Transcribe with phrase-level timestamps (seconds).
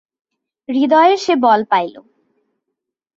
[0.69, 1.95] হৃদয়ে সে বল পাইল।